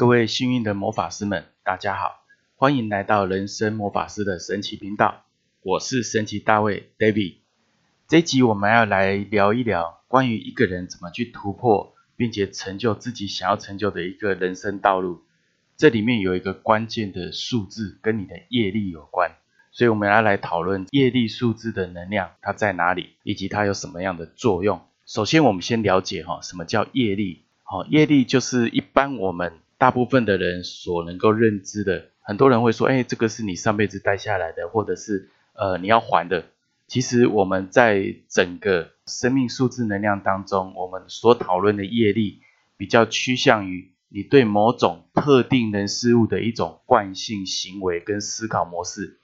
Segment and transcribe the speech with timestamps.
[0.00, 2.22] 各位幸运的魔法师们，大家好，
[2.56, 5.26] 欢迎来到人生魔法师的神奇频道。
[5.60, 7.34] 我是神奇大卫 David。
[8.08, 15.20] 这集我们要来聊一聊关于一个人怎么去突破，并且成就自己想要成就的一个人生道路。
[15.76, 19.32] 这里面有一个关键的数字跟你的业力有关，
[19.70, 24.80] 所以我们要来讨论业力数字的能量它在哪里，以及它有什么样的作用。
[25.04, 27.42] 首先，我们先了解哈，什么叫业力？
[27.64, 32.10] 好，业力就是一般我们大部分的人所能够认知的。
[32.20, 36.44] 很多人会说，哎，这个是你上辈子带下来的，或者是呃你要还的。
[36.86, 42.42] 其实我们在整个生命数字能量当中，我们所讨论的业力
[42.76, 49.18] 比较趋向于你对某种特定人事物的一种惯性行为跟思考模式。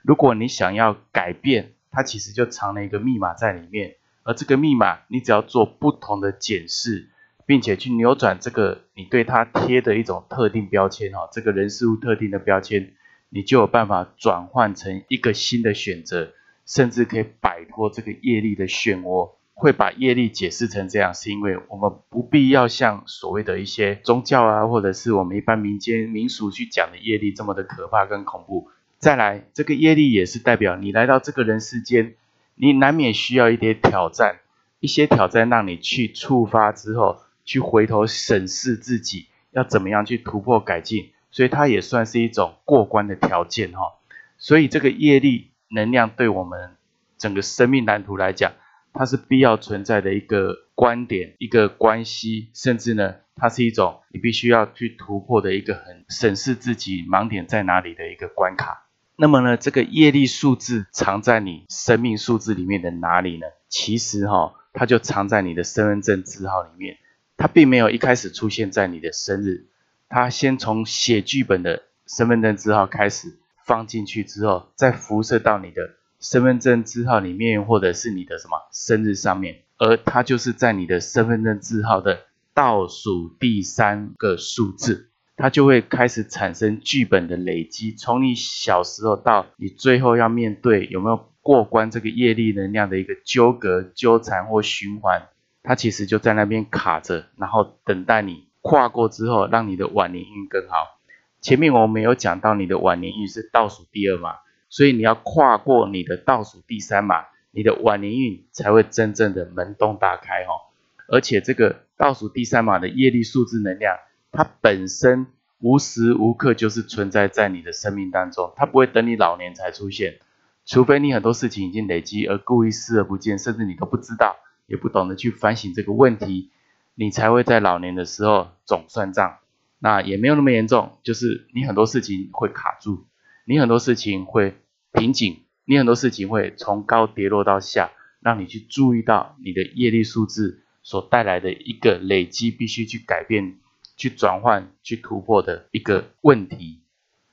[0.00, 3.96] 如果你想要改变，它其实就藏了一个密码在里面。
[4.22, 7.10] 而这个密码，你只要做不同的检视，
[7.48, 12.92] 并且去扭转这个你对它贴的一种特定标签哈，这个人事物特定的标签，
[13.30, 16.34] 你就有办法转换成一个新的选择，
[16.66, 19.30] 甚至可以摆脱这个业力的漩涡。
[19.54, 28.68] 会把业力解释成这样，是因为我们不必要像所谓的一些宗教啊，或者是我们一般民间民俗去讲的业力这么的可怕跟恐怖。
[28.98, 32.14] 再来，这个业力也是代表你来到这个人世间。
[32.54, 34.40] 你难免需要一点挑战，
[34.80, 37.18] 一些挑战让你去触发之后，
[37.48, 43.94] 去回头审视自己要怎么样去突破改进，所以它也算是一种过关的条件哈。
[44.36, 46.76] 所以这个业力能量对我们
[47.16, 48.52] 整个生命蓝图来讲，
[48.92, 58.84] 它是必要存在的一个观点、一个关系，甚至呢，它是一种你必须要去突破的一个很审视自己盲点在哪里的一个关卡。
[59.16, 63.46] 那么呢，这个业力数字藏在你生命数字里面的哪里呢？
[63.70, 66.98] 其实哈，它就藏在你的身份证字号里面。
[67.38, 69.68] 它并没有一开始出现在你的生日，
[70.08, 75.76] 它先从写剧本的身份证字号开始放进去之后，再辐射到你的
[76.20, 79.62] 身份证字号里面，或者是你的什么生日上面。
[79.78, 85.08] 而它就是在你的身份证字号的倒数第三个数字。
[85.36, 95.28] 它就会开始产生剧本的累积，从你小时候到你最后要面对有没有过关这个业力能量的一个纠葛、纠缠或循环，
[95.68, 100.98] 它其实就在那边卡着，然后等待你跨过之后，让你的晚年运更好。
[101.42, 104.36] 前面我们有讲到你的晚年运是倒数第二嘛，
[104.70, 110.72] 所以你要跨过你的倒数第三嘛，你的晚年运才会真正的门洞大开哦。
[111.06, 113.94] 而且这个倒数第三码的业力数字能量。
[114.32, 115.26] 它本身
[115.58, 120.18] 无时无刻就是存在在你的生命当中，它不会等你老年才出现，
[120.64, 124.36] 除非你很多事情已经累积而故意视而不见，甚至你都不知道，
[124.68, 126.50] 也不懂得去反省这个问题，
[126.94, 129.38] 你才会在老年的时候总算账。
[129.80, 133.06] 那也没有那么严重，就是你很多事情会卡住，
[133.44, 134.54] 你很多事情会
[134.92, 137.90] 瓶颈，你很多事情会从高跌落到下，
[138.20, 143.58] 让你去注意到你的业力数字所带来的一个累积，必须去改变。
[143.96, 146.82] 去转换、去突破的一个问题，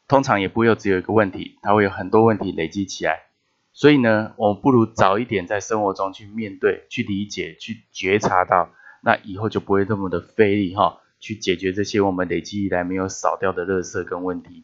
[0.08, 3.20] 通常也不会只有一个问题，它会有很多问题累积起来。
[3.76, 8.70] 所以呢，我们不如早一点在生活中去面对、去理解、去觉察到，
[9.04, 14.64] 那以后就不会那么的费力哈，去解决这些我们累积以来没有扫掉的垃圾跟问题。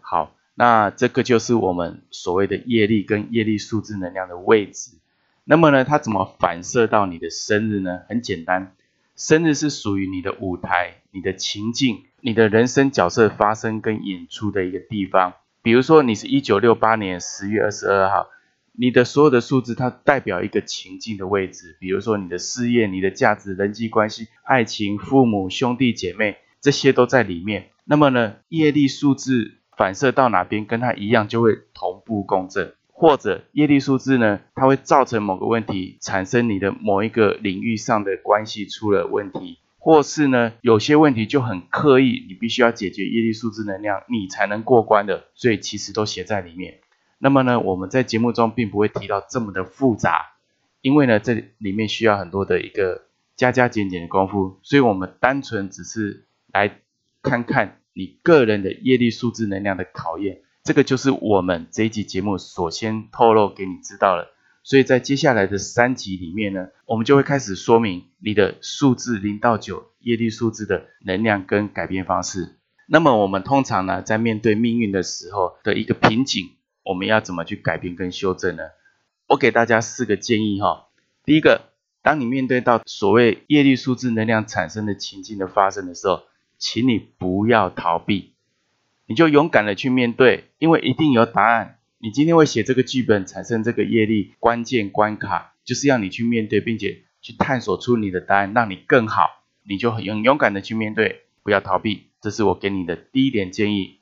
[0.00, 4.98] 好，那这个就是我们所谓的业力跟业力数字能量的位置。
[5.44, 8.00] 那么呢，它怎么反射到你的生日呢？
[8.08, 8.74] 很简单。
[9.14, 15.34] 生日是属于你的舞台、你的情境、你的人生角色发生跟演出的一个地方。
[15.62, 18.28] 比如说，你是一九六八年十月二十二号，
[18.80, 21.76] 你的所有的数字它代表一个情境的位置。
[21.80, 27.70] 比如说，你的事业、你的价值、人际关系、爱情、父母、兄弟姐妹，这些都在里面。
[27.84, 32.72] 那么呢，业力数字反射到哪边，跟它一样就会同步共振。
[32.92, 46.78] 或者业力数字呢，它会造成某个问题产生你的某一个领域上的关系出了问题，或是呢有些问题就很刻意，你必须要解决业力数字能量，你才能过关的，所以其实都写在里面。
[47.18, 50.34] 那么呢，我们在节目中并不会提到这么的复杂，
[50.80, 53.06] 因为呢这里面需要很多的一个
[53.36, 56.80] 加加减减的功夫，所以我们单纯只是来
[57.22, 60.42] 看看你个人的业力数字能量的考验。
[60.64, 64.28] 这个就是我们这一集节目所先透露给你知道了，
[64.62, 72.58] 所以在接下来的三集里面呢，我们就会开始说明你的数字零到九业力数字的能量跟改变方式。
[72.86, 76.50] 那么我们通常呢，在面对命运的时候的一个瓶颈，
[76.88, 78.62] 我们要怎么去改变跟修正呢？
[79.26, 80.86] 我给大家四个建议哈。
[81.22, 86.22] 第一个，当你面对到所谓业力数字能量产生的情境的发生的时候，
[86.56, 88.32] 请你不要逃避，
[89.06, 91.78] 你就勇敢的去面对，因为一定有答案。
[91.98, 99.44] 你今天会写这个剧本，产生这个业力，关键关卡就是要你去面对，并且去探索出你的答案，让你更好。
[99.68, 102.06] 你就很勇勇敢的去面对，不要逃避。
[102.22, 103.98] 这是我给你的第一点建议。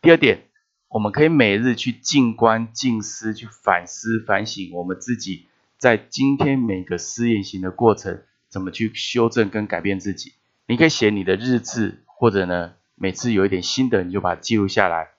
[0.00, 0.44] 第二点，
[0.88, 5.46] 我们可以每日去静观、静思，去反思、反省我们自己
[5.76, 10.32] 在今天每个试验行的过程，怎么去修正跟改变自己。
[10.66, 15.10] 你可以写你的日志，或者呢，每次有一点心得，你就把它记录下来。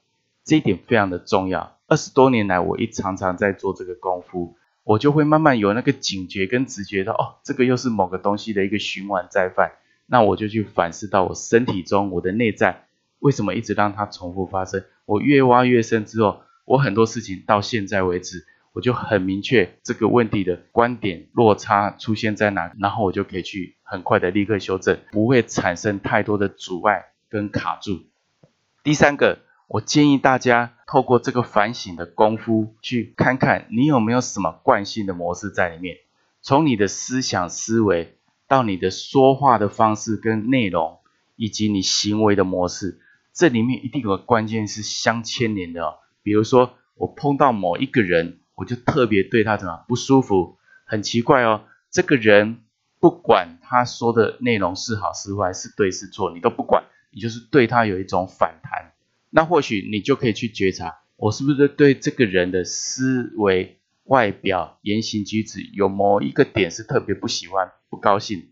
[0.44, 1.77] 这一点非常的重要。
[1.86, 9.74] 二十多年来，我一常常在做这个功夫，我就会慢慢有那个警觉跟直觉到，哦，这个又是某个东西的一个循环再犯。
[10.07, 12.88] 那我就去反思到我身体中我的内在
[13.19, 14.83] 为什么一直让它重复发生。
[15.10, 28.02] 我越挖越深之后，我很多事情到现在为止，我就很明确这个问题的观点落差出现在哪，然后我就可以去很快的立刻修正，不会产生太多的阻碍跟卡住。
[28.84, 35.98] 第三个，我建议大家透过这个反省的功夫，去看看你有没有什么惯性的模式在里面，
[36.44, 38.16] 从你的思想思维。
[38.48, 40.98] 到你的说话的方式跟内容，
[41.36, 43.00] 以及你行为的模式，
[43.39, 45.94] 这里面一定有个关键是相牵连的哦。
[46.24, 51.63] 比如说，我碰到某一个人，我就特别对他怎么不舒服，很奇怪哦。
[51.89, 52.65] 这个人
[53.00, 56.83] 不管他说的内容是好是坏，是对是错，你都不管，
[57.13, 58.91] 你就是对他有一种反弹。
[59.30, 63.77] 那或许你就可以去觉察，我是不是对这个人的思维。
[64.03, 68.50] 外表、言行举止有某一个点是特别不喜欢、不高兴，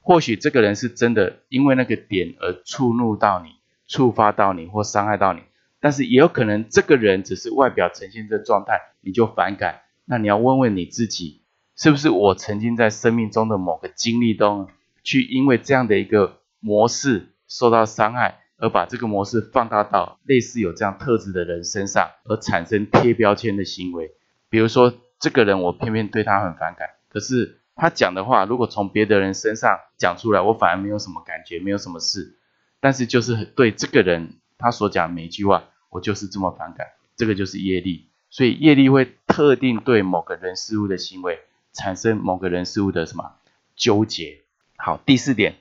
[0.00, 3.50] 或许这个人是真的因为那个点而触怒到你、
[3.94, 5.40] 触发到你或伤害到你，
[5.78, 9.82] 但是也有可能这个人只是外表呈现这状态，你就反感。
[10.04, 11.42] 那你要问问你自己，
[11.76, 14.68] 是不是我曾经在生命中的某个经历中，
[15.04, 24.10] 去因为这样的一个模式受到伤害，而把这个模式放大到类似有这样特质的人身上，而产生贴标签的行为。
[24.48, 32.36] 比如说，这个人我偏偏对他很反感，可是他讲的话，如果从别的人身上讲出来，我反而没有什么感觉，没有什么事。
[32.84, 36.88] 但是就是对这个人他所讲每一句话，我就是这么反感。
[37.16, 41.38] 这个就是业力，所以业力会特定对某个人事物的行为
[41.72, 43.36] 产生某个人事物的什么
[43.74, 44.42] 纠结。
[44.76, 45.54] 好，第四点，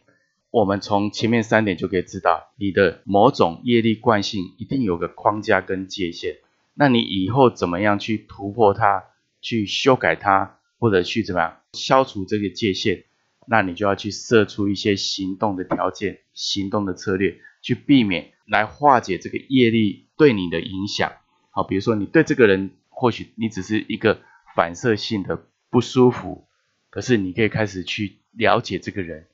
[0.52, 6.40] 我们从前面三点就可以知道，你的某种业力惯性一定有个框架跟界限。
[6.74, 9.06] 那你以后怎么样去突破它，
[9.40, 13.06] 去修改它，或者去怎么样消除这个界限？
[13.48, 21.12] 那你就要去设出一些行动的条件、行动的策略，去避免来化解这个业力对你的影响。
[21.52, 24.22] 好，比如说你对这个人，或许你只是一个
[24.56, 26.48] 反射性的不舒服，
[26.90, 29.28] 可是你可以开始去了解这个人，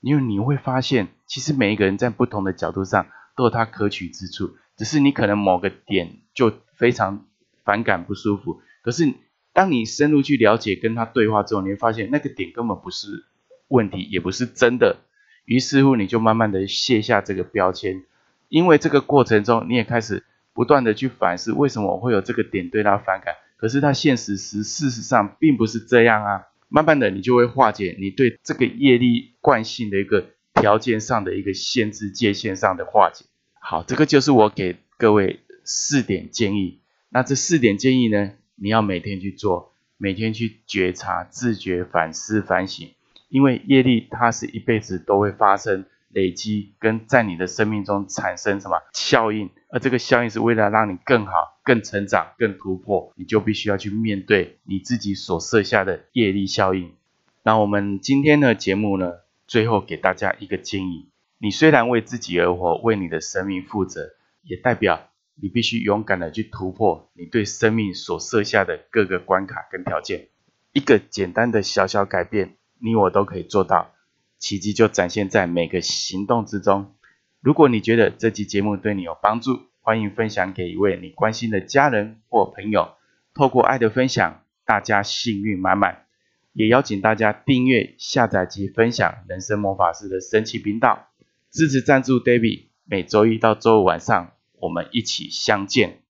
[0.00, 4.56] 因为你会发现，其实每一个人在不同的角度上都有他可取之处。
[4.76, 7.26] 只是你可能某个点就非常
[7.64, 9.14] 反感不舒服，可是
[9.54, 13.24] 当你深入去了解跟他对话之后，你会发现那个点根本不是
[13.68, 14.98] 问题，也不是真的。
[15.44, 18.02] 于是乎，你就慢慢的卸下这个标签，
[18.48, 23.34] 因为这个过程中，你也开始不断的去反思，为什么我会有这个点对他反感？
[23.56, 26.42] 可是他现实时事实上并不是这样啊。
[26.68, 33.24] 慢慢的，你就会化解你对这个业力惯性的一个条件上的一个限制界限上的化解。
[33.60, 36.80] 好，这个就是我给各位四点建议。
[37.08, 42.90] 那这四点建议呢，你要每天去做，每天去觉察、自觉、反思、反省。
[43.28, 49.50] 因为业力它是一辈子都会发生、累积，跟在你的生命中产生什么效应。
[49.68, 56.94] 而这个效应是为了让你更好、更成长、更突破，你就必须要去面对你自己所设下的业力效应。
[57.42, 59.12] 那我们今天的节目呢，
[59.46, 61.08] 最后给大家一个建议。
[61.38, 70.28] 你虽然为自己而活，为你的生命负责，也代表你必须勇敢的去突破你对生命所设下的各个关卡跟条件。
[70.72, 73.92] 一个简单的小小改变，你我都可以做到，
[74.38, 76.94] 奇迹就展现在每个行动之中。
[77.40, 82.94] 如果你觉得这期节目对你有帮助，欢迎分享给一位你关心的家人或朋友。
[83.34, 86.06] 透过爱的分享，大家幸运满满。
[86.52, 91.08] 也邀请大家订阅、下载及分享人生魔法师的神奇频道。
[91.50, 96.05] 支持赞助 David，每周一到周五晚上，我们一起相见。